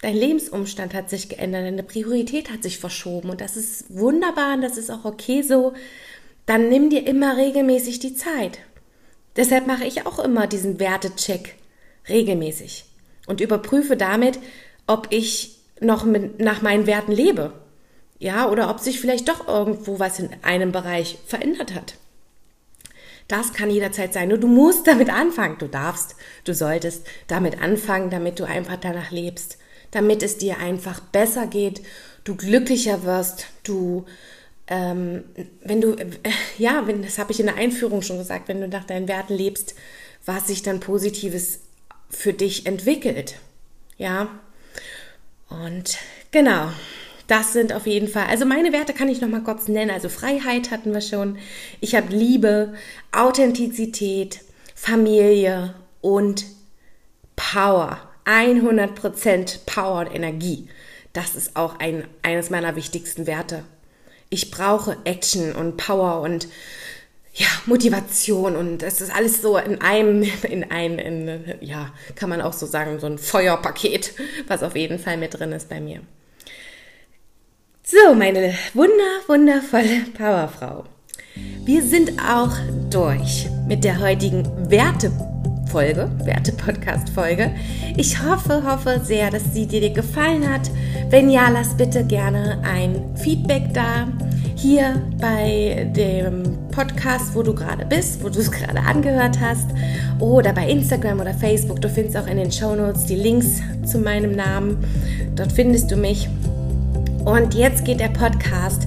Dein 0.03 0.15
Lebensumstand 0.15 0.93
hat 0.93 1.09
sich 1.09 1.31
geändert, 1.31 1.65
deine 1.65 1.83
Priorität 1.83 2.51
hat 2.51 2.63
sich 2.63 2.79
verschoben 2.79 3.31
und 3.31 3.41
das 3.41 3.57
ist 3.57 3.87
wunderbar 3.89 4.53
und 4.53 4.61
das 4.61 4.77
ist 4.77 4.91
auch 4.91 5.07
okay 5.07 5.41
so. 5.41 5.73
Dann 6.45 6.69
nimm 6.69 6.91
dir 6.91 7.07
immer 7.07 7.39
regelmäßig 7.39 8.01
die 8.01 8.15
Zeit. 8.15 8.59
Deshalb 9.37 9.67
mache 9.67 9.87
ich 9.87 10.05
auch 10.05 10.19
immer 10.19 10.47
diesen 10.47 10.79
Wertecheck 10.79 11.55
regelmäßig 12.11 12.85
und 13.27 13.41
überprüfe 13.41 13.97
damit, 13.97 14.39
ob 14.87 15.07
ich 15.09 15.60
noch 15.81 16.05
mit, 16.05 16.41
nach 16.41 16.63
meinen 16.63 16.87
Werten 16.87 17.13
lebe. 17.13 17.53
Ja, 18.19 18.49
oder 18.49 18.69
ob 18.71 18.81
sich 18.81 19.01
vielleicht 19.01 19.29
doch 19.29 19.49
irgendwo 19.49 19.99
was 19.99 20.19
in 20.19 20.31
einem 20.43 20.73
Bereich 20.73 21.19
verändert 21.27 21.75
hat. 21.75 21.95
Das 23.29 23.53
kann 23.53 23.71
jederzeit 23.71 24.13
sein. 24.13 24.29
Nur 24.29 24.39
du 24.39 24.49
musst 24.49 24.87
damit 24.87 25.09
anfangen. 25.09 25.57
Du 25.59 25.69
darfst, 25.69 26.17
du 26.45 26.53
solltest 26.53 27.07
damit 27.29 27.63
anfangen, 27.63 28.11
damit 28.11 28.39
du 28.39 28.45
einfach 28.45 28.77
danach 28.77 29.11
lebst 29.11 29.57
damit 29.91 30.23
es 30.23 30.39
dir 30.39 30.59
einfach 30.59 31.01
besser 31.01 31.47
geht, 31.47 31.83
du 32.25 32.37
glücklicher 32.37 33.05
wirst, 33.05 33.47
du 33.63 34.05
ähm, 34.69 35.25
wenn 35.65 35.81
du, 35.81 35.95
äh, 35.95 36.07
ja, 36.57 36.87
wenn, 36.87 37.03
das 37.03 37.19
habe 37.19 37.33
ich 37.33 37.41
in 37.41 37.47
der 37.47 37.57
Einführung 37.57 38.03
schon 38.03 38.19
gesagt, 38.19 38.47
wenn 38.47 38.61
du 38.61 38.69
nach 38.69 38.85
deinen 38.85 39.09
Werten 39.09 39.35
lebst, 39.35 39.75
was 40.25 40.47
sich 40.47 40.63
dann 40.63 40.79
Positives 40.79 41.61
für 42.09 42.33
dich 42.33 42.67
entwickelt. 42.67 43.35
Ja. 43.97 44.29
Und 45.51 45.99
genau, 46.31 46.71
das 47.27 47.53
sind 47.53 47.73
auf 47.73 47.87
jeden 47.87 48.09
Fall, 48.09 48.27
also 48.27 48.45
meine 48.45 48.73
Werte 48.73 48.95
kann 48.95 49.09
ich 49.09 49.21
noch 49.21 49.29
mal 49.29 49.43
kurz 49.43 49.69
nennen. 49.69 49.91
Also 49.91 50.09
Freiheit 50.09 50.71
hatten 50.71 50.93
wir 50.93 51.01
schon. 51.01 51.39
Ich 51.81 51.95
habe 51.95 52.15
Liebe, 52.15 52.75
Authentizität, 53.13 54.41
Familie 54.75 55.75
und 56.01 56.47
Power. 57.37 58.01
100% 58.25 59.61
Power 59.67 60.01
und 60.01 60.15
Energie. 60.15 60.69
Das 61.13 61.35
ist 61.35 61.57
auch 61.57 61.79
ein, 61.79 62.05
eines 62.23 62.51
meiner 62.51 62.77
wichtigsten 62.77 63.27
Werte. 63.27 63.65
Ich 64.29 64.51
brauche 64.51 64.97
Action 65.05 65.53
und 65.53 65.77
Power 65.77 66.21
und 66.21 66.47
ja, 67.35 67.47
Motivation 67.67 68.57
und 68.57 68.83
es 68.83 69.01
ist 69.01 69.15
alles 69.15 69.41
so 69.41 69.57
in 69.57 69.81
einem, 69.81 70.23
in 70.49 70.71
einem, 70.71 70.99
in, 70.99 71.45
ja, 71.61 71.93
kann 72.15 72.29
man 72.29 72.41
auch 72.41 72.53
so 72.53 72.67
sagen, 72.67 72.99
so 72.99 73.07
ein 73.07 73.19
Feuerpaket, 73.19 74.15
was 74.47 74.63
auf 74.63 74.77
jeden 74.77 74.99
Fall 74.99 75.17
mit 75.17 75.39
drin 75.39 75.53
ist 75.53 75.69
bei 75.69 75.81
mir. 75.81 76.01
So, 77.83 78.15
meine 78.15 78.55
wunder, 78.75 78.93
wundervolle 79.27 80.05
Powerfrau. 80.17 80.85
Wir 81.65 81.83
sind 81.83 82.13
auch 82.21 82.53
durch 82.91 83.49
mit 83.67 83.85
der 83.85 84.01
heutigen 84.01 84.71
Werte 84.71 85.11
Folge, 85.71 86.11
Werte-Podcast-Folge. 86.25 87.55
Ich 87.97 88.21
hoffe, 88.21 88.65
hoffe 88.65 89.01
sehr, 89.05 89.31
dass 89.31 89.55
sie 89.55 89.67
dir 89.67 89.89
gefallen 89.91 90.49
hat. 90.53 90.69
Wenn 91.11 91.31
ja, 91.31 91.49
lass 91.49 91.77
bitte 91.77 92.05
gerne 92.05 92.61
ein 92.65 93.17
Feedback 93.17 93.73
da. 93.73 94.09
Hier 94.61 95.01
bei 95.19 95.91
dem 95.97 96.59
Podcast, 96.71 97.35
wo 97.35 97.43
du 97.43 97.55
gerade 97.55 97.87
bist, 97.87 98.23
wo 98.23 98.29
du 98.29 98.41
es 98.41 98.51
gerade 98.53 98.79
angehört 98.79 99.41
hast, 99.41 99.71
oder 100.19 100.53
bei 100.53 100.69
Instagram 100.69 101.19
oder 101.19 101.33
Facebook. 101.33 101.81
Du 101.81 101.89
findest 101.89 102.19
auch 102.19 102.27
in 102.27 102.37
den 102.37 102.53
Show 102.53 102.75
Notes 102.75 103.07
die 103.07 103.17
Links 103.17 103.63
zu 103.87 103.99
meinem 103.99 104.37
Namen. 104.37 104.77
Dort 105.35 105.51
findest 105.51 105.91
du 105.91 105.97
mich. 105.97 106.29
Und 107.25 107.55
jetzt 107.55 107.87
geht 107.87 108.01
der 108.01 108.09
Podcast 108.09 108.87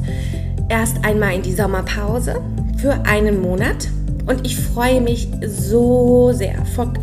erst 0.69 1.03
einmal 1.03 1.33
in 1.33 1.41
die 1.41 1.53
Sommerpause 1.53 2.39
für 2.77 3.03
einen 3.07 3.41
Monat. 3.41 3.87
Und 4.25 4.45
ich 4.45 4.57
freue 4.57 5.01
mich 5.01 5.27
so 5.45 6.31
sehr, 6.33 6.55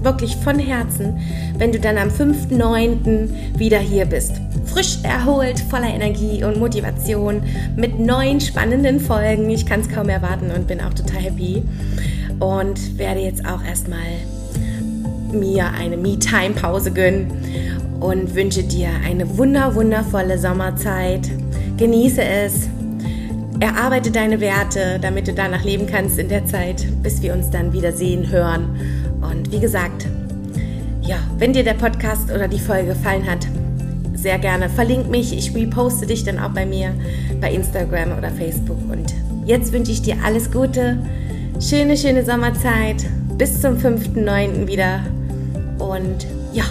wirklich 0.03 0.37
von 0.37 0.59
Herzen, 0.59 1.19
wenn 1.59 1.71
du 1.71 1.79
dann 1.79 1.99
am 1.99 2.09
5.9. 2.09 3.59
wieder 3.59 3.79
hier 3.79 4.07
bist. 4.07 4.33
Frisch 4.65 4.99
erholt, 5.03 5.61
voller 5.61 5.93
Energie 5.93 6.43
und 6.45 6.59
Motivation 6.59 7.43
mit 7.77 7.99
neuen 7.99 8.41
spannenden 8.41 9.01
Folgen. 9.01 9.51
Ich 9.51 9.67
kann 9.67 9.81
es 9.81 9.89
kaum 9.89 10.09
erwarten 10.09 10.51
und 10.51 10.67
bin 10.67 10.81
auch 10.81 10.95
total 10.95 11.21
happy. 11.21 11.63
Und 12.39 12.99
werde 12.99 13.21
jetzt 13.21 13.45
auch 13.45 13.63
erstmal 13.63 13.99
mir 15.33 15.67
eine 15.79 15.99
Me-Time-Pause 15.99 16.93
gönnen 16.93 17.31
und 18.01 18.35
wünsche 18.35 18.63
dir 18.63 18.89
eine 19.05 19.37
wunder, 19.37 19.75
wundervolle 19.75 20.39
Sommerzeit. 20.39 21.29
Genieße 21.77 22.23
es 22.23 22.69
Erarbeite 23.61 24.11
deine 24.11 24.41
Werte, 24.41 24.99
damit 25.01 25.29
du 25.29 25.35
danach 25.35 25.63
leben 25.63 25.87
kannst 25.87 26.19
in 26.19 26.29
der 26.29 26.47
Zeit, 26.47 26.87
bis 27.03 27.21
wir 27.21 27.35
uns 27.35 27.51
dann 27.51 27.75
wieder 27.75 27.93
sehen, 27.93 28.31
hören. 28.31 28.77
Und 29.21 29.53
wie 29.53 29.61
gesagt, 29.61 30.07
ja, 31.03 31.19
wenn 31.39 31.53
dir 31.53 31.63
der 31.63 31.75
Podcast 31.75 32.33
oder 32.33 32.49
die 32.49 32.59
Folge 32.59 32.89
gefallen 32.89 33.31
hat, 33.31 33.47
sehr 34.15 34.39
gerne 34.39 34.71
verlink 34.71 35.11
mich. 35.11 35.37
Ich 35.37 35.55
reposte 35.55 36.07
dich 36.07 36.25
dann 36.25 36.39
auch 36.39 36.51
bei 36.51 36.65
mir 36.65 36.95
bei 37.41 37.53
Instagram 37.53 38.17
oder 38.17 38.31
Facebook. 38.31 38.79
Und 38.91 39.15
jetzt 39.45 39.73
wünsche 39.73 39.93
ich 39.93 40.03
dir 40.03 40.17
alles 40.25 40.51
Gute, 40.51 40.99
schöne, 41.61 41.97
schöne 41.97 42.25
Sommerzeit. 42.25 43.05
Bis 43.37 43.61
zum 43.61 43.77
5.9. 43.77 44.67
wieder. 44.69 45.01
Und 45.79 46.27
ja, 46.53 46.65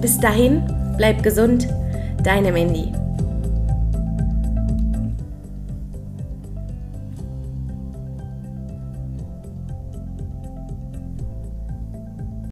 bis 0.00 0.18
dahin, 0.20 0.62
bleib 0.96 1.22
gesund. 1.22 1.68
Deine 2.22 2.52
Mandy. 2.52 3.03